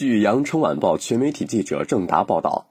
[0.00, 2.70] 据《羊城晚报》全媒体记者郑达报道，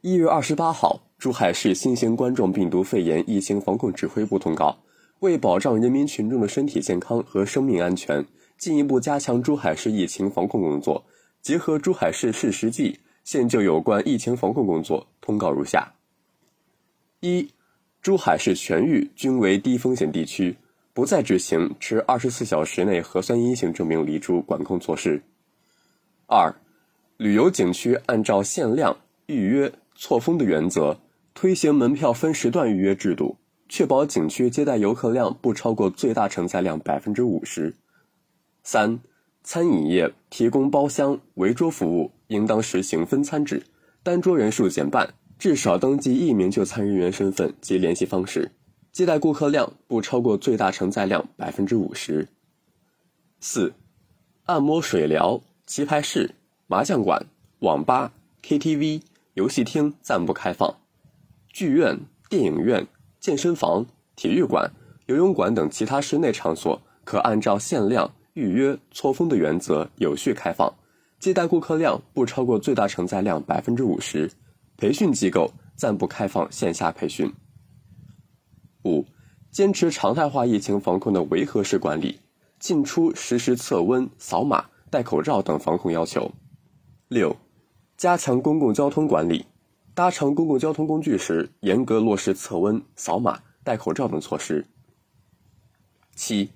[0.00, 4.78] 一月二十八号，珠海市新型冠状病毒肺炎疫情防控指挥部通告，
[5.18, 8.24] 为保障人民群众的身体健康和生命安全，
[8.56, 11.04] 进一步加强珠海市疫情防控工作，
[11.40, 15.92] 结合珠海市市实际，现就有关疫情防控工作通告如下：
[17.18, 17.50] 一、
[18.00, 20.56] 珠海市全域均为低风险地区，
[20.94, 25.20] 不再执行持二十四小时内核酸阴性证明离珠管控措施。
[26.34, 26.54] 二、
[27.18, 28.96] 旅游景区按照限量、
[29.26, 30.96] 预约、错峰的原则，
[31.34, 33.36] 推行门票分时段预约制度，
[33.68, 37.74] 确保景区接待游客量不超过最大承载量百分之五十。
[38.62, 38.98] 三、
[39.44, 43.62] 餐饮业提供包厢、围桌服务，应当实行分餐制，
[44.02, 45.12] 单桌人数减半。
[45.38, 48.52] 至少登记一名就餐人员身份及联系方式，
[48.90, 52.26] 接待顾客量不超过最大承载量百分之五十。
[53.38, 53.74] 四、
[54.44, 55.42] 按摩、水疗、
[55.74, 56.34] 棋牌室、
[56.66, 57.24] 麻将馆、
[57.60, 59.00] 网吧、KTV、
[59.32, 60.70] 游戏厅暂不开放；
[61.48, 62.86] 剧院、电影院、
[63.18, 64.70] 健身房、体育馆、
[65.06, 70.70] 游泳馆等其他室内场所可按照限量、预约、错峰的原则有序开放，
[71.18, 74.30] 接待顾客量不超过最大承载量百分之五十。
[74.76, 77.32] 培训机构暂不开放线下培训。
[78.84, 79.06] 五、
[79.50, 82.20] 坚持常态化疫情防控的维和式管理，
[82.58, 86.30] 进出实时测温、扫码、戴口罩等防控要求。
[87.08, 87.34] 六、
[87.96, 89.46] 加强公共交通管理，
[89.94, 94.66] 搭乘公共交通工具时严格落实测温、扫码、戴口罩等措施。
[96.14, 96.50] 七、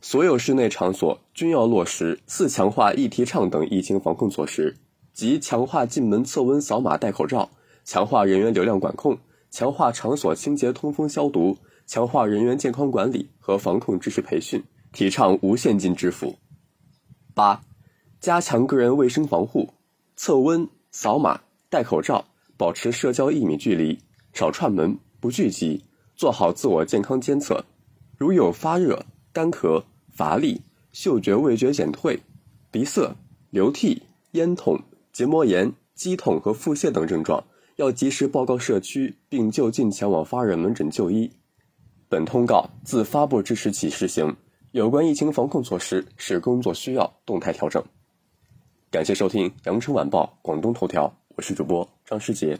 [0.00, 4.76] 所有室内场所均要落实四强化一提倡等疫情防控措施，
[5.12, 7.50] 即强化进门测温、扫码、戴口罩。
[7.82, 9.18] 强化人员流量管控，
[9.50, 16.36] 强化场所清洁通风消毒，强化人员健康管理和防控知识培训，提倡无现金支付。
[17.34, 17.60] 八、
[18.20, 19.72] 加强个人卫生防护，
[20.14, 21.40] 测温、扫码、
[21.70, 22.26] 戴口罩，
[22.58, 23.98] 保持社交一米距离，
[24.34, 25.82] 少串门，不聚集，
[26.14, 27.64] 做好自我健康监测。
[28.18, 29.82] 如有发热、干咳、
[30.12, 30.60] 乏力、
[30.92, 32.20] 嗅觉味觉减退、
[32.70, 33.16] 鼻塞、
[33.48, 34.78] 流涕、咽痛、
[35.14, 37.42] 结膜炎、肌痛和腹泻等症状。
[37.76, 41.32] 要及时报告社区，并就近前往发热门诊就医。
[42.10, 44.36] 本通告自发布之时起施行，
[44.72, 47.82] 有关疫情防控措施是工作需要动态调整。
[48.90, 51.06] 感谢收听《羊城晚报广东头条》，
[51.36, 52.58] 我是主播张世杰。